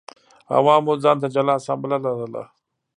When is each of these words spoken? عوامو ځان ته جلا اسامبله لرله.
عوامو 0.57 0.93
ځان 1.03 1.17
ته 1.21 1.27
جلا 1.35 1.53
اسامبله 1.59 1.97
لرله. 2.05 2.43